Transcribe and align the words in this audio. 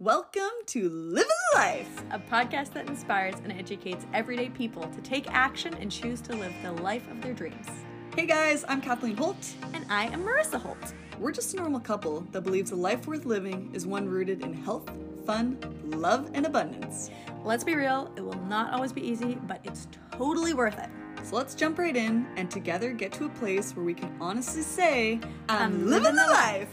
Welcome 0.00 0.52
to 0.66 0.88
Living 0.88 1.28
the 1.52 1.58
Life, 1.58 2.04
a 2.12 2.20
podcast 2.20 2.72
that 2.74 2.88
inspires 2.88 3.34
and 3.42 3.50
educates 3.50 4.06
everyday 4.14 4.48
people 4.48 4.84
to 4.84 5.00
take 5.00 5.28
action 5.32 5.74
and 5.74 5.90
choose 5.90 6.20
to 6.20 6.36
live 6.36 6.54
the 6.62 6.70
life 6.70 7.10
of 7.10 7.20
their 7.20 7.34
dreams. 7.34 7.66
Hey 8.14 8.24
guys, 8.24 8.64
I'm 8.68 8.80
Kathleen 8.80 9.16
Holt. 9.16 9.56
And 9.74 9.84
I 9.90 10.04
am 10.04 10.22
Marissa 10.22 10.60
Holt. 10.60 10.94
We're 11.18 11.32
just 11.32 11.52
a 11.54 11.56
normal 11.56 11.80
couple 11.80 12.20
that 12.30 12.42
believes 12.42 12.70
a 12.70 12.76
life 12.76 13.08
worth 13.08 13.26
living 13.26 13.70
is 13.72 13.88
one 13.88 14.06
rooted 14.08 14.44
in 14.44 14.54
health, 14.54 14.88
fun, 15.26 15.58
love, 15.86 16.30
and 16.32 16.46
abundance. 16.46 17.10
Let's 17.42 17.64
be 17.64 17.74
real, 17.74 18.08
it 18.14 18.20
will 18.20 18.40
not 18.46 18.72
always 18.72 18.92
be 18.92 19.04
easy, 19.04 19.34
but 19.48 19.58
it's 19.64 19.88
totally 20.12 20.54
worth 20.54 20.78
it. 20.78 20.90
So 21.24 21.34
let's 21.34 21.56
jump 21.56 21.76
right 21.76 21.96
in 21.96 22.24
and 22.36 22.48
together 22.48 22.92
get 22.92 23.12
to 23.14 23.24
a 23.24 23.30
place 23.30 23.74
where 23.74 23.84
we 23.84 23.94
can 23.94 24.16
honestly 24.20 24.62
say, 24.62 25.18
I'm, 25.48 25.60
I'm 25.72 25.86
living, 25.86 26.04
living 26.04 26.14
the 26.14 26.22
the 26.22 26.30
life. 26.30 26.70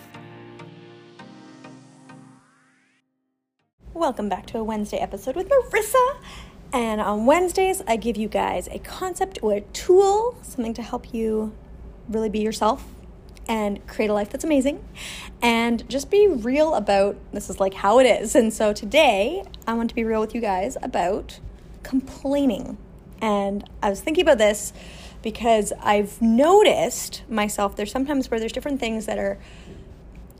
Welcome 3.96 4.28
back 4.28 4.46
to 4.48 4.58
a 4.58 4.64
Wednesday 4.64 4.98
episode 4.98 5.38
with 5.38 5.48
Marissa. 5.48 6.18
And 6.74 7.00
on 7.00 7.26
Wednesdays, 7.26 7.82
I 7.88 7.96
give 7.96 8.18
you 8.18 8.28
guys 8.28 8.68
a 8.68 8.80
concept 8.80 9.40
or 9.42 9.54
a 9.54 9.62
tool, 9.62 10.38
something 10.42 10.74
to 10.74 10.82
help 10.82 11.14
you 11.14 11.54
really 12.10 12.28
be 12.28 12.40
yourself 12.40 12.84
and 13.48 13.88
create 13.88 14.10
a 14.10 14.14
life 14.14 14.30
that's 14.30 14.44
amazing 14.44 14.86
and 15.42 15.88
just 15.88 16.12
be 16.12 16.28
real 16.28 16.76
about 16.76 17.16
this 17.32 17.50
is 17.50 17.62
like 17.62 17.74
how 17.74 18.00
it 18.00 18.04
is. 18.04 18.36
And 18.36 18.54
so 18.54 18.74
today, 18.74 19.46
I 19.66 19.74
want 19.76 19.88
to 19.92 19.96
be 19.96 20.04
real 20.04 20.20
with 20.20 20.36
you 20.36 20.42
guys 20.42 20.76
about 20.82 21.40
complaining. 21.82 22.78
And 23.22 23.64
I 23.82 23.90
was 23.90 24.02
thinking 24.02 24.24
about 24.24 24.40
this 24.40 24.74
because 25.22 25.72
I've 25.82 26.22
noticed 26.22 27.24
myself 27.30 27.78
there's 27.78 27.94
sometimes 27.94 28.30
where 28.30 28.42
there's 28.42 28.52
different 28.52 28.82
things 28.82 29.06
that 29.06 29.18
are 29.18 29.40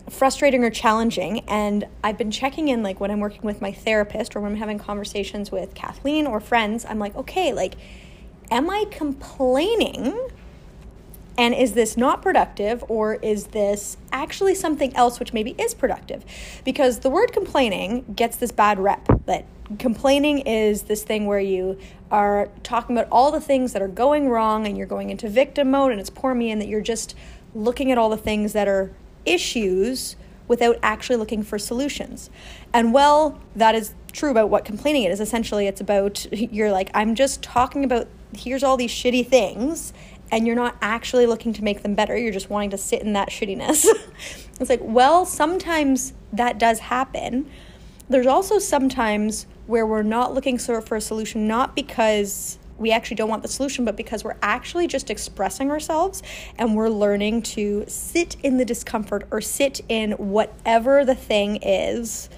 frustrating 0.10 0.64
or 0.64 0.70
challenging 0.70 1.40
and 1.48 1.86
i've 2.04 2.18
been 2.18 2.30
checking 2.30 2.68
in 2.68 2.84
like 2.84 3.00
when 3.00 3.10
i'm 3.10 3.20
working 3.20 3.42
with 3.42 3.60
my 3.60 3.72
therapist 3.72 4.36
or 4.36 4.40
when 4.40 4.52
i'm 4.52 4.58
having 4.58 4.78
conversations 4.78 5.52
with 5.52 5.74
kathleen 5.74 6.28
or 6.28 6.40
friends 6.40 6.86
i'm 6.86 7.00
like 7.00 7.16
okay 7.16 7.54
like 7.54 7.76
am 8.52 8.70
i 8.70 8.86
complaining? 8.92 10.18
And 11.38 11.54
is 11.54 11.74
this 11.74 11.98
not 11.98 12.22
productive 12.22 12.84
or 12.88 13.16
is 13.16 13.48
this 13.48 13.98
actually 14.12 14.56
something 14.56 14.96
else 14.96 15.20
which 15.20 15.34
maybe 15.34 15.54
is 15.58 15.74
productive? 15.74 16.24
Because 16.64 17.00
the 17.00 17.10
word 17.10 17.34
complaining 17.34 18.06
gets 18.16 18.38
this 18.38 18.52
bad 18.52 18.80
rep 18.80 19.06
that 19.26 19.46
complaining 19.78 20.40
is 20.40 20.84
this 20.84 21.04
thing 21.04 21.26
where 21.26 21.40
you 21.40 21.78
are 22.10 22.50
talking 22.64 22.98
about 22.98 23.10
all 23.12 23.32
the 23.32 23.42
things 23.42 23.74
that 23.74 23.82
are 23.82 23.88
going 23.90 24.30
wrong 24.30 24.66
and 24.66 24.78
you're 24.78 24.88
going 24.88 25.10
into 25.10 25.28
victim 25.28 25.72
mode 25.72 25.92
and 25.92 26.00
it's 26.00 26.10
poor 26.10 26.34
me 26.34 26.52
and 26.52 26.62
that 26.62 26.70
you're 26.70 26.80
just 26.80 27.16
looking 27.54 27.92
at 27.92 27.98
all 27.98 28.10
the 28.10 28.16
things 28.16 28.54
that 28.54 28.68
are 28.68 28.94
issues 29.26 30.16
without 30.48 30.78
actually 30.84 31.16
looking 31.16 31.44
for 31.44 31.58
solutions. 31.58 32.30
And 32.74 32.94
well, 32.94 33.40
that 33.56 33.76
is 33.76 33.94
true 34.12 34.32
about 34.32 34.50
what 34.50 34.66
complaining 34.66 35.04
is. 35.04 35.20
Essentially, 35.20 35.68
it's 35.68 35.82
about 35.82 36.26
you're 36.32 36.72
like, 36.72 36.90
I'm 36.94 37.16
just 37.16 37.42
talking 37.42 37.84
about 37.84 38.08
here's 38.36 38.64
all 38.64 38.78
these 38.78 38.92
shitty 38.92 39.28
things, 39.28 39.94
and 40.32 40.46
you're 40.46 40.56
not 40.56 40.76
actually 40.82 41.26
looking 41.26 41.54
to 41.54 41.64
make 41.64 41.84
them 41.84 41.96
better. 41.96 42.18
You're 42.18 42.34
just 42.34 42.50
wanting 42.50 42.72
to 42.72 42.78
sit 42.78 43.02
in 43.02 43.14
that 43.14 43.30
shittiness. 43.30 43.86
it's 44.60 44.70
like, 44.70 44.82
well, 44.82 45.26
sometimes 45.26 46.14
that 46.34 46.58
does 46.60 46.80
happen. 46.80 47.50
There's 48.10 48.28
also 48.28 48.60
sometimes 48.60 49.48
where 49.68 49.86
we're 49.86 50.04
not 50.04 50.34
looking 50.34 50.58
for 50.58 50.96
a 50.96 51.02
solution, 51.02 51.48
not 51.48 51.76
because 51.76 52.60
we 52.78 52.92
actually 52.92 53.16
don't 53.16 53.30
want 53.30 53.42
the 53.42 53.48
solution, 53.48 53.86
but 53.86 53.96
because 53.96 54.24
we're 54.24 54.38
actually 54.42 54.88
just 54.88 55.10
expressing 55.10 55.72
ourselves 55.72 56.22
and 56.58 56.76
we're 56.76 56.90
learning 56.90 57.42
to 57.42 57.86
sit 57.88 58.36
in 58.44 58.58
the 58.58 58.66
discomfort 58.66 59.28
or 59.32 59.42
sit 59.42 59.82
in 59.88 60.12
whatever 60.14 61.06
the 61.06 61.16
thing 61.16 61.58
is 61.58 62.30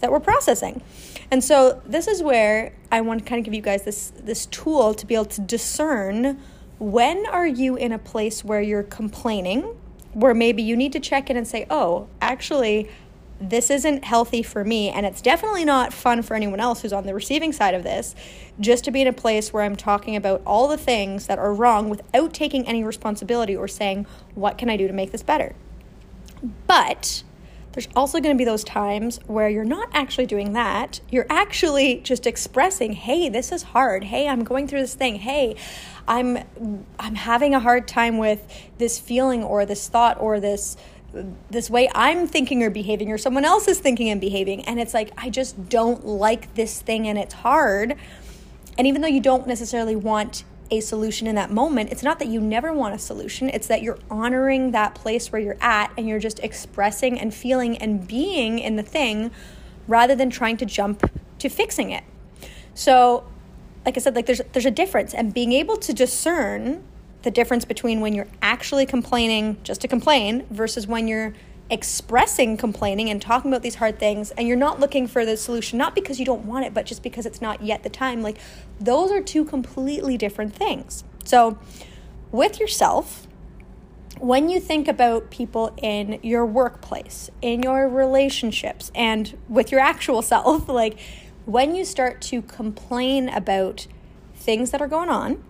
that 0.00 0.12
we're 0.12 0.20
processing. 0.20 0.82
And 1.30 1.42
so 1.42 1.82
this 1.84 2.06
is 2.06 2.22
where 2.22 2.74
I 2.92 3.00
want 3.00 3.20
to 3.20 3.28
kind 3.28 3.38
of 3.38 3.44
give 3.44 3.54
you 3.54 3.62
guys 3.62 3.82
this 3.82 4.12
this 4.16 4.46
tool 4.46 4.94
to 4.94 5.06
be 5.06 5.14
able 5.14 5.24
to 5.26 5.40
discern 5.40 6.40
when 6.78 7.26
are 7.26 7.46
you 7.46 7.76
in 7.76 7.92
a 7.92 7.98
place 7.98 8.44
where 8.44 8.60
you're 8.60 8.82
complaining, 8.82 9.62
where 10.12 10.34
maybe 10.34 10.62
you 10.62 10.76
need 10.76 10.92
to 10.92 11.00
check 11.00 11.30
in 11.30 11.36
and 11.36 11.48
say, 11.48 11.66
"Oh, 11.70 12.08
actually 12.20 12.88
this 13.40 13.70
isn't 13.70 14.04
healthy 14.04 14.42
for 14.42 14.64
me 14.64 14.88
and 14.88 15.04
it's 15.04 15.20
definitely 15.20 15.64
not 15.64 15.92
fun 15.92 16.22
for 16.22 16.34
anyone 16.34 16.60
else 16.60 16.82
who's 16.82 16.92
on 16.92 17.04
the 17.04 17.14
receiving 17.14 17.52
side 17.52 17.74
of 17.74 17.82
this 17.82 18.14
just 18.58 18.84
to 18.84 18.90
be 18.90 19.02
in 19.02 19.06
a 19.06 19.12
place 19.12 19.52
where 19.52 19.62
i'm 19.62 19.76
talking 19.76 20.16
about 20.16 20.40
all 20.46 20.68
the 20.68 20.78
things 20.78 21.26
that 21.26 21.38
are 21.38 21.52
wrong 21.52 21.90
without 21.90 22.32
taking 22.32 22.66
any 22.66 22.82
responsibility 22.82 23.54
or 23.54 23.68
saying 23.68 24.06
what 24.34 24.56
can 24.56 24.70
i 24.70 24.76
do 24.76 24.86
to 24.86 24.92
make 24.92 25.12
this 25.12 25.22
better? 25.22 25.54
But 26.66 27.22
there's 27.72 27.88
also 27.94 28.20
going 28.20 28.34
to 28.34 28.38
be 28.38 28.44
those 28.44 28.64
times 28.64 29.20
where 29.26 29.50
you're 29.50 29.64
not 29.64 29.88
actually 29.92 30.26
doing 30.26 30.54
that. 30.54 31.00
You're 31.10 31.26
actually 31.28 32.00
just 32.00 32.26
expressing 32.26 32.94
hey 32.94 33.28
this 33.28 33.52
is 33.52 33.62
hard. 33.62 34.04
Hey 34.04 34.28
i'm 34.28 34.44
going 34.44 34.66
through 34.66 34.80
this 34.80 34.94
thing. 34.94 35.16
Hey 35.16 35.56
i'm 36.08 36.38
i'm 36.98 37.16
having 37.16 37.54
a 37.54 37.60
hard 37.60 37.86
time 37.88 38.18
with 38.18 38.46
this 38.78 38.98
feeling 38.98 39.42
or 39.42 39.66
this 39.66 39.88
thought 39.88 40.18
or 40.20 40.40
this 40.40 40.76
this 41.50 41.70
way 41.70 41.88
I'm 41.94 42.26
thinking 42.26 42.62
or 42.62 42.70
behaving 42.70 43.10
or 43.10 43.18
someone 43.18 43.44
else 43.44 43.68
is 43.68 43.78
thinking 43.78 44.08
and 44.08 44.20
behaving. 44.20 44.64
And 44.64 44.80
it's 44.80 44.94
like, 44.94 45.12
I 45.16 45.30
just 45.30 45.68
don't 45.68 46.04
like 46.06 46.54
this 46.54 46.80
thing 46.80 47.06
and 47.06 47.18
it's 47.18 47.34
hard. 47.34 47.96
And 48.78 48.86
even 48.86 49.02
though 49.02 49.08
you 49.08 49.20
don't 49.20 49.46
necessarily 49.46 49.96
want 49.96 50.44
a 50.70 50.80
solution 50.80 51.26
in 51.26 51.34
that 51.36 51.50
moment, 51.50 51.90
it's 51.92 52.02
not 52.02 52.18
that 52.18 52.28
you 52.28 52.40
never 52.40 52.72
want 52.72 52.94
a 52.94 52.98
solution. 52.98 53.48
It's 53.50 53.68
that 53.68 53.82
you're 53.82 53.98
honoring 54.10 54.72
that 54.72 54.94
place 54.94 55.30
where 55.32 55.40
you're 55.40 55.58
at 55.60 55.92
and 55.96 56.08
you're 56.08 56.18
just 56.18 56.40
expressing 56.40 57.18
and 57.18 57.32
feeling 57.32 57.78
and 57.78 58.06
being 58.06 58.58
in 58.58 58.76
the 58.76 58.82
thing 58.82 59.30
rather 59.86 60.14
than 60.14 60.30
trying 60.30 60.56
to 60.58 60.66
jump 60.66 61.08
to 61.38 61.48
fixing 61.48 61.90
it. 61.90 62.04
So, 62.74 63.24
like 63.84 63.96
I 63.96 64.00
said, 64.00 64.16
like 64.16 64.26
there's 64.26 64.40
there's 64.52 64.66
a 64.66 64.70
difference 64.70 65.14
and 65.14 65.32
being 65.32 65.52
able 65.52 65.76
to 65.76 65.92
discern 65.92 66.82
the 67.26 67.30
difference 67.32 67.64
between 67.64 68.00
when 68.00 68.14
you're 68.14 68.28
actually 68.40 68.86
complaining 68.86 69.56
just 69.64 69.80
to 69.80 69.88
complain 69.88 70.46
versus 70.48 70.86
when 70.86 71.08
you're 71.08 71.34
expressing 71.68 72.56
complaining 72.56 73.10
and 73.10 73.20
talking 73.20 73.50
about 73.50 73.62
these 73.62 73.74
hard 73.74 73.98
things 73.98 74.30
and 74.30 74.46
you're 74.46 74.56
not 74.56 74.78
looking 74.78 75.08
for 75.08 75.26
the 75.26 75.36
solution 75.36 75.76
not 75.76 75.92
because 75.92 76.20
you 76.20 76.24
don't 76.24 76.44
want 76.44 76.64
it 76.64 76.72
but 76.72 76.86
just 76.86 77.02
because 77.02 77.26
it's 77.26 77.42
not 77.42 77.60
yet 77.60 77.82
the 77.82 77.88
time. 77.88 78.22
Like 78.22 78.38
those 78.78 79.10
are 79.10 79.20
two 79.20 79.44
completely 79.44 80.16
different 80.16 80.54
things. 80.54 81.02
So 81.24 81.58
with 82.30 82.60
yourself 82.60 83.26
when 84.20 84.48
you 84.48 84.60
think 84.60 84.86
about 84.86 85.28
people 85.28 85.74
in 85.82 86.20
your 86.22 86.46
workplace 86.46 87.28
in 87.42 87.60
your 87.60 87.88
relationships 87.88 88.92
and 88.94 89.36
with 89.48 89.72
your 89.72 89.80
actual 89.80 90.22
self 90.22 90.68
like 90.82 90.96
when 91.44 91.74
you 91.74 91.84
start 91.84 92.22
to 92.22 92.40
complain 92.42 93.28
about 93.28 93.88
things 94.36 94.70
that 94.70 94.80
are 94.80 94.86
going 94.86 95.08
on 95.08 95.42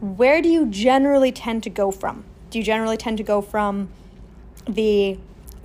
where 0.00 0.40
do 0.40 0.48
you 0.48 0.66
generally 0.66 1.32
tend 1.32 1.62
to 1.64 1.70
go 1.70 1.90
from? 1.90 2.24
Do 2.50 2.58
you 2.58 2.64
generally 2.64 2.96
tend 2.96 3.18
to 3.18 3.24
go 3.24 3.40
from 3.40 3.88
the 4.66 5.18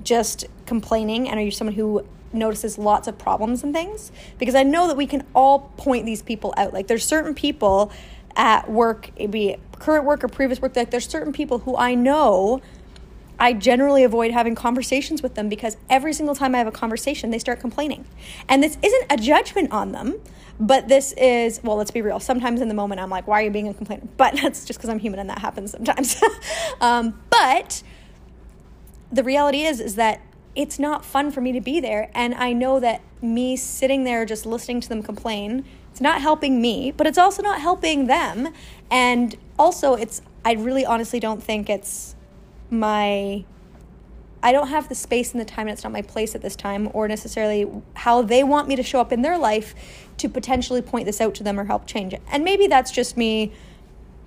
just 0.03 0.45
complaining 0.65 1.29
and 1.29 1.39
are 1.39 1.43
you 1.43 1.51
someone 1.51 1.75
who 1.75 2.05
notices 2.31 2.77
lots 2.77 3.07
of 3.07 3.17
problems 3.17 3.63
and 3.63 3.73
things? 3.73 4.11
Because 4.37 4.55
I 4.55 4.63
know 4.63 4.87
that 4.87 4.97
we 4.97 5.05
can 5.05 5.23
all 5.35 5.71
point 5.77 6.05
these 6.05 6.21
people 6.21 6.53
out. 6.57 6.73
Like 6.73 6.87
there's 6.87 7.05
certain 7.05 7.33
people 7.33 7.91
at 8.35 8.69
work, 8.69 9.11
it 9.15 9.29
be 9.31 9.57
current 9.79 10.05
work 10.05 10.23
or 10.23 10.27
previous 10.27 10.61
work, 10.61 10.75
like 10.75 10.91
there's 10.91 11.07
certain 11.07 11.33
people 11.33 11.59
who 11.59 11.77
I 11.77 11.95
know 11.95 12.61
I 13.43 13.51
generally 13.51 14.05
avoid 14.05 14.31
having 14.31 14.55
conversations 14.55 15.21
with 15.21 15.35
them 15.35 15.49
because 15.49 15.75
every 15.89 16.13
single 16.13 16.33
time 16.33 16.55
I 16.55 16.59
have 16.59 16.67
a 16.67 16.71
conversation, 16.71 17.29
they 17.29 17.39
start 17.39 17.59
complaining. 17.59 18.05
And 18.47 18.63
this 18.63 18.77
isn't 18.81 19.05
a 19.09 19.17
judgment 19.17 19.73
on 19.73 19.91
them, 19.91 20.21
but 20.61 20.87
this 20.87 21.11
is, 21.17 21.59
well, 21.61 21.75
let's 21.75 21.91
be 21.91 22.01
real. 22.01 22.21
Sometimes 22.21 22.61
in 22.61 22.69
the 22.69 22.73
moment, 22.73 23.01
I'm 23.01 23.09
like, 23.09 23.27
why 23.27 23.41
are 23.41 23.43
you 23.43 23.51
being 23.51 23.67
a 23.67 23.73
complainer? 23.73 24.07
But 24.17 24.39
that's 24.41 24.63
just 24.63 24.79
because 24.79 24.89
I'm 24.89 24.97
human 24.97 25.19
and 25.19 25.29
that 25.29 25.39
happens 25.39 25.71
sometimes. 25.71 26.23
um, 26.79 27.19
but 27.29 27.83
the 29.11 29.25
reality 29.25 29.63
is, 29.63 29.81
is 29.81 29.95
that 29.95 30.21
it's 30.55 30.79
not 30.79 31.03
fun 31.03 31.29
for 31.29 31.41
me 31.41 31.51
to 31.51 31.59
be 31.59 31.81
there. 31.81 32.09
And 32.15 32.33
I 32.35 32.53
know 32.53 32.79
that 32.79 33.01
me 33.21 33.57
sitting 33.57 34.05
there 34.05 34.23
just 34.23 34.45
listening 34.45 34.79
to 34.79 34.87
them 34.87 35.03
complain, 35.03 35.65
it's 35.91 35.99
not 35.99 36.21
helping 36.21 36.61
me, 36.61 36.91
but 36.91 37.07
it's 37.07 37.17
also 37.17 37.43
not 37.43 37.59
helping 37.59 38.07
them. 38.07 38.53
And 38.89 39.35
also, 39.59 39.95
it's, 39.95 40.21
I 40.45 40.53
really 40.53 40.85
honestly 40.85 41.19
don't 41.19 41.43
think 41.43 41.69
it's 41.69 42.15
my 42.73 43.45
I 44.43 44.51
don't 44.51 44.67
have 44.67 44.89
the 44.89 44.95
space 44.95 45.31
and 45.31 45.39
the 45.39 45.45
time, 45.45 45.67
and 45.67 45.73
it's 45.73 45.83
not 45.83 45.93
my 45.93 46.01
place 46.01 46.35
at 46.35 46.41
this 46.41 46.57
time, 46.57 46.89
or 46.93 47.07
necessarily 47.07 47.65
how 47.93 48.21
they 48.21 48.43
want 48.43 48.67
me 48.67 48.75
to 48.75 48.83
show 48.83 48.99
up 48.99 49.13
in 49.13 49.21
their 49.21 49.37
life 49.37 49.73
to 50.17 50.27
potentially 50.27 50.81
point 50.81 51.05
this 51.05 51.21
out 51.21 51.33
to 51.35 51.43
them 51.43 51.57
or 51.57 51.63
help 51.63 51.87
change 51.87 52.11
it. 52.13 52.21
And 52.29 52.43
maybe 52.43 52.67
that's 52.67 52.91
just 52.91 53.15
me 53.15 53.53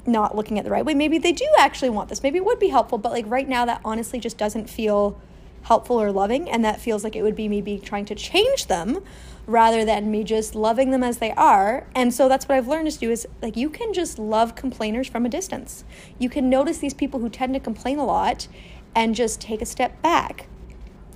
not 0.06 0.34
looking 0.34 0.58
at 0.58 0.64
the 0.64 0.70
right 0.70 0.86
way. 0.86 0.94
Maybe 0.94 1.18
they 1.18 1.32
do 1.32 1.46
actually 1.58 1.90
want 1.90 2.08
this. 2.08 2.22
Maybe 2.22 2.38
it 2.38 2.46
would 2.46 2.58
be 2.58 2.68
helpful, 2.68 2.96
but 2.96 3.12
like 3.12 3.26
right 3.28 3.46
now, 3.46 3.66
that 3.66 3.82
honestly 3.84 4.18
just 4.18 4.38
doesn't 4.38 4.70
feel 4.70 5.20
helpful 5.66 6.00
or 6.00 6.12
loving. 6.12 6.48
And 6.48 6.64
that 6.64 6.80
feels 6.80 7.04
like 7.04 7.16
it 7.16 7.22
would 7.22 7.36
be 7.36 7.48
me 7.48 7.60
being 7.60 7.80
trying 7.80 8.04
to 8.06 8.14
change 8.14 8.66
them 8.66 9.02
rather 9.46 9.84
than 9.84 10.10
me 10.10 10.24
just 10.24 10.54
loving 10.54 10.90
them 10.90 11.02
as 11.02 11.18
they 11.18 11.32
are. 11.32 11.86
And 11.94 12.12
so 12.12 12.28
that's 12.28 12.48
what 12.48 12.56
I've 12.56 12.68
learned 12.68 12.90
to 12.90 12.98
do 12.98 13.10
is 13.10 13.26
like 13.42 13.56
you 13.56 13.70
can 13.70 13.92
just 13.92 14.18
love 14.18 14.54
complainers 14.54 15.08
from 15.08 15.26
a 15.26 15.28
distance. 15.28 15.84
You 16.18 16.28
can 16.28 16.48
notice 16.48 16.78
these 16.78 16.94
people 16.94 17.20
who 17.20 17.28
tend 17.28 17.54
to 17.54 17.60
complain 17.60 17.98
a 17.98 18.04
lot 18.04 18.48
and 18.94 19.14
just 19.14 19.40
take 19.40 19.60
a 19.60 19.66
step 19.66 20.00
back. 20.02 20.46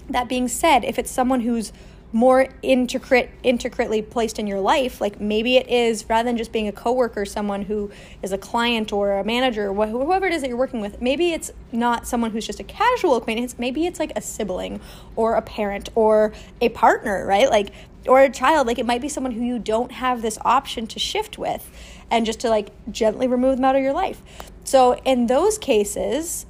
That 0.09 0.29
being 0.29 0.49
said, 0.49 0.85
if 0.85 0.99
it's 0.99 1.11
someone 1.11 1.41
who's 1.41 1.73
more 2.13 2.49
intricate 2.63 3.31
intricately 3.45 4.03
placed 4.03 4.39
in 4.39 4.47
your 4.47 4.59
life 4.59 5.01
like 5.01 5.21
maybe 5.21 5.57
it 5.57 5.69
is 5.69 6.09
rather 6.09 6.29
than 6.29 6.37
just 6.37 6.51
being 6.51 6.67
a 6.67 6.73
coworker 6.73 7.25
someone 7.25 7.63
who 7.63 7.89
is 8.21 8.33
a 8.33 8.39
client 8.39 8.93
or 8.93 9.19
a 9.19 9.25
manager 9.25 9.69
or 9.69 9.87
whoever 9.87 10.27
it 10.27 10.33
is 10.33 10.43
that 10.43 10.49
you're 10.49 10.57
working 10.57 10.81
with 10.81 11.01
maybe 11.01 11.33
it's 11.33 11.53
not 11.71 12.09
someone 12.09 12.33
who's 12.33 12.47
just 12.47 12.59
a 12.59 12.65
casual 12.65 13.15
acquaintance 13.15 13.57
maybe 13.59 13.87
it's 13.87 14.01
like 14.01 14.13
a 14.17 14.21
sibling 14.21 14.81
or 15.15 15.35
a 15.35 15.43
parent 15.43 15.89
or 15.95 16.33
a 16.61 16.69
partner 16.71 17.25
right? 17.27 17.49
Like 17.49 17.71
or 18.09 18.23
a 18.23 18.31
child 18.31 18.67
like 18.67 18.79
it 18.79 18.87
might 18.87 19.01
be 19.01 19.09
someone 19.09 19.33
who 19.33 19.45
you 19.45 19.59
don't 19.59 19.93
have 19.93 20.21
this 20.21 20.39
option 20.45 20.87
to 20.89 20.99
shift 20.99 21.39
with 21.39 21.71
and 22.11 22.27
just 22.27 22.41
to 22.41 22.49
like 22.49 22.71
gently 22.91 23.29
remove 23.29 23.57
them 23.57 23.65
out 23.65 23.77
of 23.77 23.83
your 23.83 23.93
life. 23.93 24.23
So 24.65 24.95
in 25.05 25.27
those 25.27 25.59
cases 25.59 26.47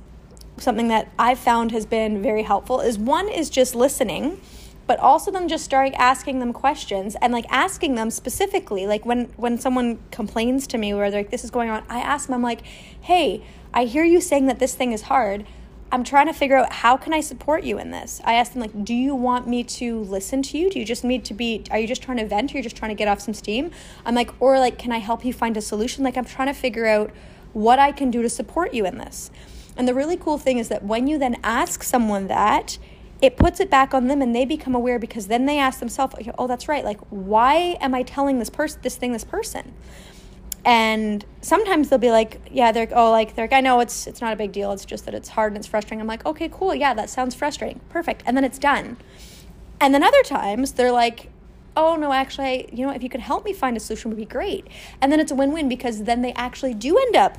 something 0.59 0.89
that 0.89 1.11
i've 1.19 1.39
found 1.39 1.73
has 1.73 1.87
been 1.87 2.21
very 2.21 2.43
helpful 2.43 2.81
is 2.81 2.99
one 2.99 3.31
is 3.31 3.49
just 3.49 3.75
listening 3.75 4.39
but 4.91 4.99
also 4.99 5.31
then 5.31 5.47
just 5.47 5.65
starting 5.65 5.95
asking 5.95 6.41
them 6.41 6.53
questions 6.53 7.15
and 7.23 7.33
like 7.33 7.47
asking 7.49 7.95
them 7.95 8.11
specifically 8.11 8.89
like 8.89 9.07
when 9.07 9.27
when 9.37 9.57
someone 9.57 10.01
complains 10.11 10.67
to 10.67 10.77
me 10.77 10.93
where 10.93 11.13
they're 11.13 11.21
like 11.21 11.31
this 11.31 11.45
is 11.45 11.51
going 11.53 11.71
on 11.71 11.81
i 11.89 12.01
ask 12.01 12.27
them 12.27 12.35
i'm 12.35 12.43
like 12.43 12.63
hey 13.03 13.41
i 13.73 13.85
hear 13.85 14.03
you 14.03 14.21
saying 14.21 14.47
that 14.47 14.59
this 14.59 14.75
thing 14.75 14.91
is 14.91 15.03
hard. 15.03 15.47
I'm 15.93 16.03
trying 16.03 16.27
to 16.27 16.33
figure 16.33 16.57
out 16.57 16.73
how 16.73 16.97
can 16.97 17.13
i 17.13 17.21
support 17.21 17.63
you 17.63 17.79
in 17.79 17.93
this? 17.93 18.21
I 18.25 18.35
ask 18.35 18.53
them 18.53 18.63
like 18.63 18.85
do 18.85 18.93
you 18.93 19.15
want 19.15 19.47
me 19.47 19.63
to 19.63 20.01
listen 20.01 20.43
to 20.43 20.59
you? 20.59 20.69
Do 20.69 20.81
you 20.81 20.85
just 20.85 21.05
need 21.05 21.25
to 21.27 21.35
be 21.35 21.63
are 21.71 21.79
you 21.79 21.87
just 21.87 22.03
trying 22.03 22.19
to 22.19 22.27
vent? 22.27 22.51
Or 22.51 22.57
you're 22.57 22.65
just 22.65 22.77
trying 22.77 22.91
to 22.91 22.97
get 22.97 23.07
off 23.07 23.21
some 23.21 23.35
steam? 23.35 23.71
I'm 24.05 24.17
like 24.17 24.33
or 24.43 24.59
like 24.59 24.77
can 24.77 24.91
i 24.91 24.99
help 24.99 25.25
you 25.25 25.33
find 25.33 25.57
a 25.57 25.61
solution? 25.61 26.03
Like 26.03 26.17
i'm 26.17 26.25
trying 26.25 26.49
to 26.49 26.61
figure 26.67 26.87
out 26.87 27.13
what 27.53 27.79
i 27.79 27.93
can 27.93 28.11
do 28.11 28.23
to 28.23 28.29
support 28.29 28.75
you 28.75 28.87
in 28.87 28.99
this. 28.99 29.31
And 29.77 29.87
the 29.87 29.95
really 29.95 30.17
cool 30.17 30.39
thing 30.39 30.59
is 30.59 30.69
that 30.69 30.83
when 30.83 31.07
you 31.07 31.17
then 31.17 31.37
ask 31.45 31.85
someone 31.85 32.27
that 32.27 32.79
it 33.23 33.37
puts 33.37 33.61
it 33.61 33.71
back 33.71 33.93
on 33.93 34.07
them 34.07 34.23
and 34.23 34.35
they 34.35 34.45
become 34.45 34.75
aware 34.75 34.99
because 34.99 35.27
then 35.27 35.47
they 35.47 35.59
ask 35.59 35.81
themselves 35.81 36.15
oh 36.39 36.47
that's 36.47 36.69
right. 36.69 36.85
Like 36.85 37.01
why 37.11 37.77
am 37.81 37.95
i 37.95 38.03
telling 38.03 38.39
this 38.39 38.51
person 38.51 38.81
this 38.83 38.97
thing 38.97 39.13
this 39.13 39.25
person? 39.25 39.75
And 40.65 41.25
sometimes 41.41 41.89
they'll 41.89 41.99
be 41.99 42.11
like 42.11 42.41
yeah 42.51 42.73
they're 42.73 42.89
oh 42.93 43.11
like 43.11 43.35
they're 43.35 43.45
like 43.45 43.53
i 43.53 43.61
know 43.61 43.81
it's 43.81 44.07
it's 44.07 44.21
not 44.21 44.33
a 44.33 44.37
big 44.37 44.53
deal. 44.53 44.73
It's 44.73 44.85
just 44.85 45.05
that 45.05 45.15
it's 45.15 45.29
hard 45.31 45.53
and 45.53 45.59
it's 45.59 45.67
frustrating. 45.67 46.01
I'm 46.01 46.07
like 46.07 46.25
okay 46.25 46.49
cool. 46.49 46.75
Yeah 46.75 46.95
that 46.95 47.11
sounds 47.11 47.35
frustrating. 47.35 47.81
Perfect. 47.89 48.23
And 48.27 48.37
then 48.37 48.45
it's 48.45 48.59
done. 48.59 48.97
And 49.81 49.95
then 49.95 50.03
other 50.03 50.23
times 50.23 50.73
they're 50.73 50.93
like 50.93 51.31
oh 51.77 51.97
no 51.97 52.13
actually 52.13 52.69
you 52.73 52.87
know 52.87 52.93
if 52.93 53.03
you 53.03 53.09
could 53.09 53.21
help 53.21 53.45
me 53.45 53.53
find 53.53 53.77
a 53.77 53.81
solution 53.81 54.11
would 54.11 54.19
be 54.19 54.25
great. 54.25 54.67
And 55.01 55.13
then 55.13 55.21
it's 55.21 55.31
a 55.31 55.35
win-win 55.35 55.69
because 55.69 56.05
then 56.05 56.23
they 56.23 56.33
actually 56.33 56.75
do 56.75 56.97
end 56.97 57.17
up 57.17 57.37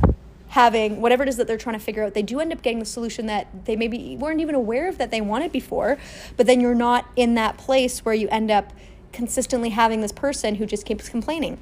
having 0.51 0.99
whatever 0.99 1.23
it 1.23 1.29
is 1.29 1.37
that 1.37 1.47
they're 1.47 1.57
trying 1.57 1.77
to 1.77 1.83
figure 1.83 2.03
out, 2.03 2.13
they 2.13 2.21
do 2.21 2.41
end 2.41 2.51
up 2.51 2.61
getting 2.61 2.79
the 2.79 2.85
solution 2.85 3.25
that 3.25 3.47
they 3.65 3.75
maybe 3.77 4.17
weren't 4.17 4.41
even 4.41 4.53
aware 4.53 4.89
of 4.89 4.97
that 4.97 5.09
they 5.09 5.21
wanted 5.21 5.49
before. 5.49 5.97
But 6.35 6.45
then 6.45 6.59
you're 6.59 6.75
not 6.75 7.09
in 7.15 7.35
that 7.35 7.57
place 7.57 8.03
where 8.03 8.13
you 8.13 8.27
end 8.27 8.51
up 8.51 8.73
consistently 9.13 9.69
having 9.69 10.01
this 10.01 10.11
person 10.11 10.55
who 10.55 10.65
just 10.65 10.85
keeps 10.85 11.07
complaining. 11.07 11.57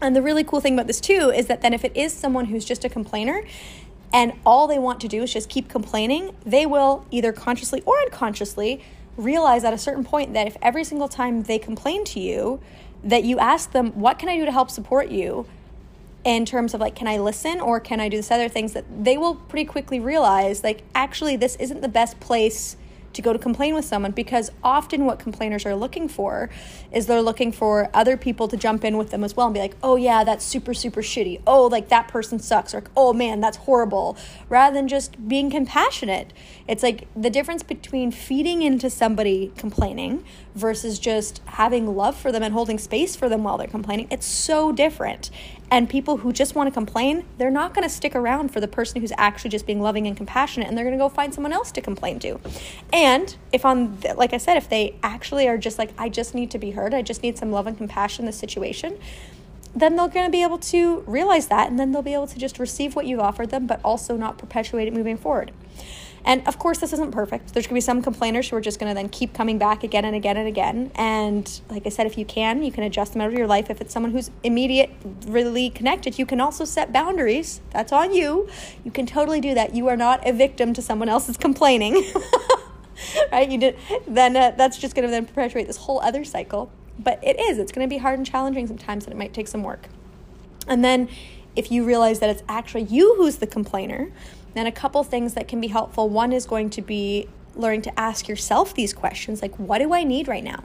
And 0.00 0.16
the 0.16 0.22
really 0.22 0.42
cool 0.42 0.60
thing 0.60 0.72
about 0.72 0.86
this 0.86 1.02
too 1.02 1.32
is 1.34 1.48
that 1.48 1.60
then 1.60 1.74
if 1.74 1.84
it 1.84 1.94
is 1.94 2.14
someone 2.14 2.46
who's 2.46 2.64
just 2.64 2.82
a 2.82 2.88
complainer, 2.88 3.42
and 4.10 4.32
all 4.46 4.66
they 4.68 4.78
want 4.78 5.00
to 5.00 5.08
do 5.08 5.24
is 5.24 5.32
just 5.32 5.50
keep 5.50 5.68
complaining, 5.68 6.34
they 6.46 6.64
will 6.64 7.04
either 7.10 7.32
consciously 7.32 7.82
or 7.84 8.00
unconsciously 8.00 8.82
realize 9.18 9.64
at 9.64 9.74
a 9.74 9.78
certain 9.78 10.04
point 10.04 10.32
that 10.32 10.46
if 10.46 10.56
every 10.62 10.84
single 10.84 11.08
time 11.08 11.42
they 11.42 11.58
complain 11.58 12.04
to 12.04 12.20
you, 12.20 12.60
that 13.02 13.24
you 13.24 13.38
ask 13.38 13.72
them, 13.72 13.90
What 14.00 14.18
can 14.18 14.30
I 14.30 14.38
do 14.38 14.46
to 14.46 14.52
help 14.52 14.70
support 14.70 15.10
you? 15.10 15.46
In 16.24 16.44
terms 16.44 16.74
of 16.74 16.80
like 16.80 16.94
can 16.94 17.06
i 17.06 17.18
listen 17.18 17.60
or 17.60 17.78
can 17.78 18.00
i 18.00 18.08
do 18.08 18.16
this 18.16 18.30
other 18.30 18.48
things 18.48 18.72
that 18.72 18.84
they 19.04 19.16
will 19.18 19.34
pretty 19.34 19.64
quickly 19.64 20.00
realize 20.00 20.64
like 20.64 20.82
actually 20.94 21.36
this 21.36 21.56
isn't 21.56 21.82
the 21.82 21.88
best 21.88 22.18
place 22.20 22.76
to 23.14 23.22
go 23.22 23.32
to 23.32 23.38
complain 23.38 23.74
with 23.74 23.84
someone 23.84 24.12
because 24.12 24.50
often 24.62 25.04
what 25.06 25.18
complainers 25.18 25.64
are 25.66 25.74
looking 25.74 26.08
for 26.08 26.50
is 26.92 27.06
they're 27.06 27.22
looking 27.22 27.52
for 27.52 27.88
other 27.94 28.16
people 28.16 28.48
to 28.48 28.56
jump 28.56 28.84
in 28.84 28.96
with 28.96 29.10
them 29.10 29.24
as 29.24 29.36
well 29.36 29.46
and 29.46 29.54
be 29.54 29.60
like, 29.60 29.76
oh 29.82 29.96
yeah, 29.96 30.24
that's 30.24 30.44
super, 30.44 30.74
super 30.74 31.02
shitty. 31.02 31.40
Oh, 31.46 31.66
like 31.66 31.88
that 31.88 32.08
person 32.08 32.38
sucks. 32.38 32.74
Or, 32.74 32.84
oh 32.96 33.12
man, 33.12 33.40
that's 33.40 33.58
horrible. 33.58 34.16
Rather 34.48 34.74
than 34.74 34.88
just 34.88 35.28
being 35.28 35.50
compassionate. 35.50 36.32
It's 36.66 36.82
like 36.82 37.06
the 37.14 37.30
difference 37.30 37.62
between 37.62 38.10
feeding 38.10 38.62
into 38.62 38.88
somebody 38.88 39.52
complaining 39.56 40.24
versus 40.54 40.98
just 40.98 41.42
having 41.46 41.94
love 41.94 42.16
for 42.16 42.32
them 42.32 42.42
and 42.42 42.54
holding 42.54 42.78
space 42.78 43.16
for 43.16 43.28
them 43.28 43.42
while 43.44 43.58
they're 43.58 43.66
complaining. 43.66 44.06
It's 44.10 44.26
so 44.26 44.72
different. 44.72 45.30
And 45.70 45.88
people 45.88 46.18
who 46.18 46.32
just 46.32 46.54
want 46.54 46.68
to 46.68 46.70
complain, 46.70 47.24
they're 47.38 47.50
not 47.50 47.74
going 47.74 47.82
to 47.82 47.92
stick 47.92 48.14
around 48.14 48.52
for 48.52 48.60
the 48.60 48.68
person 48.68 49.00
who's 49.00 49.12
actually 49.16 49.50
just 49.50 49.66
being 49.66 49.80
loving 49.80 50.06
and 50.06 50.16
compassionate, 50.16 50.68
and 50.68 50.76
they're 50.76 50.84
going 50.84 50.96
to 50.96 51.02
go 51.02 51.08
find 51.08 51.34
someone 51.34 51.52
else 51.52 51.72
to 51.72 51.80
complain 51.80 52.18
to. 52.20 52.38
And 52.92 53.03
if 53.52 53.64
on, 53.64 53.98
like 54.16 54.32
I 54.32 54.38
said, 54.38 54.56
if 54.56 54.68
they 54.68 54.96
actually 55.02 55.48
are 55.48 55.58
just 55.58 55.78
like, 55.78 55.90
I 55.98 56.08
just 56.08 56.34
need 56.34 56.50
to 56.52 56.58
be 56.58 56.70
heard, 56.70 56.94
I 56.94 57.02
just 57.02 57.22
need 57.22 57.38
some 57.38 57.50
love 57.50 57.66
and 57.66 57.76
compassion 57.76 58.22
in 58.22 58.26
this 58.26 58.38
situation, 58.38 58.98
then 59.74 59.96
they're 59.96 60.08
going 60.08 60.26
to 60.26 60.30
be 60.30 60.42
able 60.42 60.58
to 60.58 61.00
realize 61.06 61.48
that, 61.48 61.68
and 61.68 61.78
then 61.78 61.92
they'll 61.92 62.02
be 62.02 62.14
able 62.14 62.28
to 62.28 62.38
just 62.38 62.58
receive 62.58 62.94
what 62.94 63.06
you've 63.06 63.20
offered 63.20 63.50
them, 63.50 63.66
but 63.66 63.80
also 63.84 64.16
not 64.16 64.38
perpetuate 64.38 64.86
it 64.86 64.94
moving 64.94 65.16
forward. 65.16 65.52
And 66.26 66.46
of 66.48 66.58
course, 66.58 66.78
this 66.78 66.92
isn't 66.94 67.10
perfect. 67.10 67.52
There's 67.52 67.66
going 67.66 67.74
to 67.74 67.74
be 67.74 67.80
some 67.82 68.02
complainers 68.02 68.48
who 68.48 68.56
are 68.56 68.60
just 68.60 68.80
going 68.80 68.90
to 68.90 68.94
then 68.94 69.10
keep 69.10 69.34
coming 69.34 69.58
back 69.58 69.84
again 69.84 70.06
and 70.06 70.16
again 70.16 70.38
and 70.38 70.48
again. 70.48 70.90
And 70.94 71.60
like 71.68 71.86
I 71.86 71.90
said, 71.90 72.06
if 72.06 72.16
you 72.16 72.24
can, 72.24 72.62
you 72.62 72.72
can 72.72 72.82
adjust 72.82 73.12
them 73.12 73.20
out 73.20 73.28
of 73.28 73.34
your 73.34 73.46
life. 73.46 73.68
If 73.68 73.80
it's 73.82 73.92
someone 73.92 74.12
who's 74.12 74.30
immediate, 74.42 74.90
really 75.26 75.68
connected, 75.68 76.18
you 76.18 76.24
can 76.24 76.40
also 76.40 76.64
set 76.64 76.92
boundaries. 76.92 77.60
That's 77.72 77.92
on 77.92 78.14
you. 78.14 78.48
You 78.84 78.90
can 78.90 79.04
totally 79.04 79.40
do 79.40 79.52
that. 79.54 79.74
You 79.74 79.88
are 79.88 79.96
not 79.96 80.26
a 80.26 80.32
victim 80.32 80.72
to 80.74 80.80
someone 80.80 81.10
else's 81.10 81.36
complaining. 81.36 82.02
right? 83.32 83.50
You 83.50 83.58
did 83.58 83.76
then 84.06 84.36
uh, 84.36 84.52
that's 84.56 84.78
just 84.78 84.94
going 84.94 85.06
to 85.06 85.10
then 85.10 85.26
perpetuate 85.26 85.66
this 85.66 85.76
whole 85.76 86.00
other 86.00 86.24
cycle. 86.24 86.70
But 86.98 87.18
it 87.24 87.40
is. 87.40 87.58
It's 87.58 87.72
going 87.72 87.88
to 87.88 87.92
be 87.92 87.98
hard 87.98 88.18
and 88.18 88.26
challenging 88.26 88.66
sometimes, 88.66 89.04
and 89.04 89.12
it 89.12 89.16
might 89.16 89.34
take 89.34 89.48
some 89.48 89.62
work. 89.62 89.88
And 90.68 90.84
then 90.84 91.08
if 91.56 91.70
you 91.70 91.84
realize 91.84 92.20
that 92.20 92.30
it's 92.30 92.42
actually 92.48 92.84
you 92.84 93.14
who's 93.16 93.36
the 93.36 93.46
complainer, 93.46 94.12
then 94.54 94.66
a 94.66 94.72
couple 94.72 95.02
things 95.02 95.34
that 95.34 95.48
can 95.48 95.60
be 95.60 95.68
helpful. 95.68 96.08
One 96.08 96.32
is 96.32 96.46
going 96.46 96.70
to 96.70 96.82
be 96.82 97.28
learning 97.56 97.82
to 97.82 98.00
ask 98.00 98.28
yourself 98.28 98.74
these 98.74 98.92
questions 98.92 99.42
like, 99.42 99.56
what 99.58 99.78
do 99.78 99.92
I 99.92 100.04
need 100.04 100.28
right 100.28 100.44
now? 100.44 100.64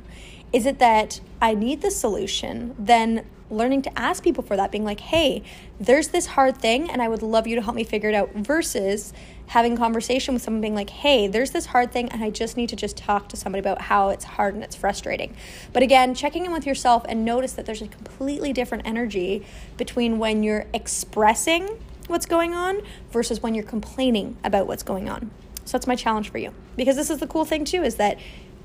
Is 0.51 0.65
it 0.65 0.79
that 0.79 1.19
I 1.41 1.53
need 1.53 1.81
the 1.81 1.91
solution? 1.91 2.75
Then 2.77 3.25
learning 3.49 3.81
to 3.83 3.99
ask 3.99 4.23
people 4.23 4.43
for 4.43 4.55
that, 4.55 4.71
being 4.71 4.85
like, 4.85 4.99
hey, 4.99 5.43
there's 5.79 6.09
this 6.09 6.27
hard 6.27 6.57
thing 6.57 6.89
and 6.89 7.01
I 7.01 7.07
would 7.07 7.21
love 7.21 7.47
you 7.47 7.55
to 7.55 7.61
help 7.61 7.75
me 7.75 7.83
figure 7.83 8.09
it 8.09 8.15
out, 8.15 8.33
versus 8.33 9.13
having 9.47 9.75
conversation 9.75 10.35
with 10.35 10.43
someone 10.43 10.61
being 10.61 10.75
like, 10.75 10.91
hey, 10.91 11.27
there's 11.27 11.51
this 11.51 11.67
hard 11.67 11.91
thing 11.91 12.09
and 12.09 12.23
I 12.23 12.29
just 12.29 12.55
need 12.55 12.69
to 12.69 12.75
just 12.75 12.95
talk 12.95 13.29
to 13.29 13.37
somebody 13.37 13.59
about 13.59 13.81
how 13.81 14.09
it's 14.09 14.23
hard 14.23 14.53
and 14.53 14.63
it's 14.63 14.75
frustrating. 14.75 15.35
But 15.73 15.81
again, 15.81 16.13
checking 16.13 16.45
in 16.45 16.51
with 16.51 16.67
yourself 16.67 17.03
and 17.09 17.25
notice 17.25 17.53
that 17.53 17.65
there's 17.65 17.81
a 17.81 17.87
completely 17.87 18.53
different 18.53 18.85
energy 18.85 19.43
between 19.77 20.19
when 20.19 20.43
you're 20.43 20.67
expressing 20.73 21.67
what's 22.07 22.27
going 22.27 22.53
on 22.53 22.81
versus 23.11 23.41
when 23.41 23.55
you're 23.55 23.63
complaining 23.63 24.37
about 24.43 24.67
what's 24.67 24.83
going 24.83 25.09
on. 25.09 25.31
So 25.65 25.77
that's 25.77 25.87
my 25.87 25.95
challenge 25.95 26.29
for 26.29 26.37
you. 26.37 26.53
Because 26.75 26.95
this 26.95 27.09
is 27.09 27.19
the 27.19 27.27
cool 27.27 27.45
thing 27.45 27.65
too 27.65 27.83
is 27.83 27.95
that 27.95 28.19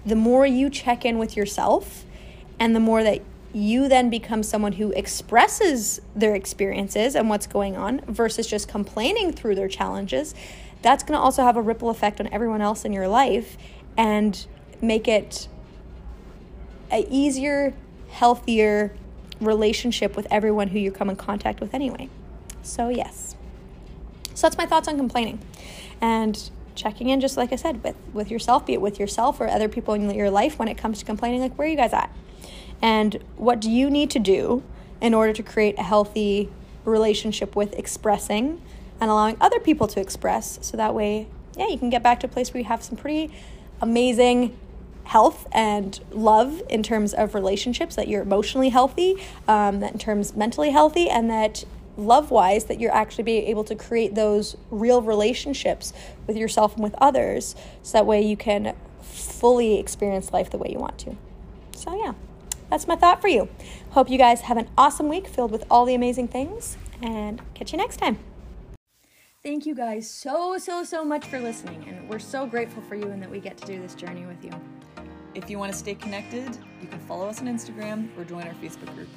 the 0.05 0.17
more 0.17 0.47
you 0.47 0.69
check 0.69 1.05
in 1.05 1.19
with 1.19 1.37
yourself 1.37 2.05
and 2.59 2.77
the 2.77 2.81
more 2.81 3.03
that 3.03 3.23
you 3.55 3.89
then 3.89 4.11
become 4.11 4.43
someone 4.43 4.73
who 4.73 4.91
expresses 4.93 6.01
their 6.15 6.35
experiences 6.35 7.15
and 7.15 7.29
what's 7.29 7.47
going 7.47 7.77
on 7.77 8.01
versus 8.01 8.47
just 8.47 8.69
complaining 8.69 9.33
through 9.33 9.55
their 9.55 9.69
challenges, 9.69 10.35
that's 10.83 11.03
going 11.03 11.17
to 11.17 11.23
also 11.23 11.43
have 11.43 11.57
a 11.57 11.63
ripple 11.63 11.89
effect 11.89 12.21
on 12.21 12.27
everyone 12.29 12.61
else 12.61 12.85
in 12.85 12.93
your 12.93 13.09
life 13.09 13.57
and 13.97 14.47
make 14.83 15.07
it 15.07 15.49
a 16.91 17.07
easier, 17.09 17.73
healthier 18.11 18.95
relationship 19.41 20.17
with 20.17 20.27
everyone 20.31 20.69
who 20.69 20.79
you 20.79 20.91
come 20.91 21.09
in 21.09 21.17
contact 21.17 21.61
with 21.61 21.73
anyway. 21.73 22.09
So, 22.63 22.89
yes. 22.89 23.37
So 24.35 24.47
that's 24.47 24.59
my 24.59 24.67
thoughts 24.67 24.89
on 24.89 24.97
complaining. 24.97 25.39
And 26.01 26.51
checking 26.75 27.09
in 27.09 27.21
just 27.21 27.37
like 27.37 27.53
I 27.53 27.57
said 27.57 27.83
with 27.85 27.95
with 28.13 28.31
yourself, 28.31 28.67
be 28.67 28.73
it 28.73 28.81
with 28.81 28.99
yourself 28.99 29.41
or 29.41 29.47
other 29.49 29.69
people 29.69 29.95
in 29.95 30.11
your 30.11 30.31
life 30.31 30.59
when 30.59 30.67
it 30.67 30.77
comes 30.77 30.99
to 30.99 31.05
complaining 31.05 31.41
like 31.41 31.57
where 31.57 31.69
are 31.69 31.71
you 31.71 31.77
guys 31.77 31.93
at? 31.93 32.11
And 32.85 33.19
what 33.37 33.61
do 33.61 33.71
you 33.71 33.89
need 33.89 34.11
to 34.11 34.19
do 34.19 34.63
in 35.01 35.15
order 35.15 35.33
to 35.33 35.43
create 35.43 35.79
a 35.79 35.83
healthy 35.83 36.51
relationship 36.85 37.57
with 37.57 37.73
expressing 37.79 38.61
and 39.01 39.11
allowing 39.11 39.39
other 39.41 39.59
people 39.59 39.89
to 39.89 40.01
express? 40.01 40.59
So 40.61 40.77
that 40.77 40.95
way, 40.95 41.27
yeah, 41.57 41.69
you 41.69 41.79
can 41.79 41.89
get 41.89 42.03
back 42.03 42.21
to 42.21 42.27
a 42.27 42.29
place 42.29 42.53
where 42.53 42.61
you 42.61 42.67
have 42.67 42.83
some 42.83 42.99
pretty 42.99 43.33
amazing 43.81 44.55
health 45.05 45.47
and 45.51 45.99
love 46.11 46.63
in 46.69 46.83
terms 46.83 47.15
of 47.15 47.35
relationships 47.35 47.97
that 47.97 48.07
you're 48.07 48.21
emotionally 48.21 48.69
healthy 48.69 49.17
um, 49.49 49.81
that 49.81 49.93
in 49.93 49.99
terms 49.99 50.37
mentally 50.37 50.71
healthy 50.71 51.09
and 51.09 51.31
that 51.31 51.65
love 51.97 52.31
wise 52.31 52.65
that 52.65 52.81
you're 52.81 52.95
actually 52.95 53.25
be 53.25 53.39
able 53.47 53.65
to 53.65 53.75
create 53.75 54.15
those 54.15 54.57
real 54.71 55.01
relationships 55.01 55.95
with 56.27 56.37
yourself 56.37 56.75
and 56.75 56.83
with 56.83 56.95
others 56.99 57.57
so 57.83 57.97
that 57.97 58.05
way 58.05 58.21
you 58.21 58.37
can 58.37 58.77
fully 59.01 59.79
experience 59.79 60.35
life 60.35 60.51
the 60.51 60.59
way 60.59 60.69
you 60.71 60.79
want 60.79 60.99
to. 60.99 61.17
So 61.73 61.97
yeah 61.97 62.13
that's 62.71 62.87
my 62.87 62.97
thought 62.97 63.21
for 63.21 63.29
you 63.29 63.49
hope 63.91 64.09
you 64.09 64.19
guys 64.19 64.43
have 64.43 64.57
an 64.57 64.69
awesome 64.77 65.09
week 65.09 65.27
filled 65.27 65.51
with 65.51 65.65
all 65.71 65.85
the 65.85 65.95
amazing 65.95 66.29
things 66.29 66.77
and 67.03 67.41
catch 67.55 67.73
you 67.73 67.79
next 67.79 67.97
time 67.97 68.19
Thank 69.45 69.67
you 69.67 69.75
guys 69.75 70.09
so, 70.09 70.57
so, 70.57 70.85
so 70.85 71.05
much 71.05 71.27
for 71.27 71.39
listening, 71.39 71.85
and 71.87 72.09
we're 72.09 72.19
so 72.19 72.47
grateful 72.47 72.83
for 72.83 72.95
you 72.95 73.11
and 73.11 73.21
that 73.21 73.31
we 73.31 73.41
get 73.41 73.59
to 73.59 73.67
do 73.67 73.79
this 73.79 73.95
journey 73.95 74.25
with 74.25 74.43
you. 74.43 74.51
If 75.35 75.51
you 75.51 75.59
want 75.59 75.71
to 75.71 75.77
stay 75.77 75.95
connected, 75.95 76.57
you 76.81 76.89
can 76.89 76.99
follow 77.01 77.29
us 77.29 77.43
on 77.43 77.47
Instagram 77.47 78.09
or 78.17 78.25
join 78.25 78.45
our 78.45 78.55
Facebook 78.55 78.95
group. 78.95 79.09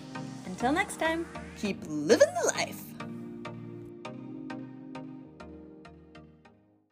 Until 0.45 0.73
next 0.73 0.99
time. 0.99 1.25
Keep 1.55 1.77
living 1.87 2.27
the 2.43 2.51
life. 2.57 2.86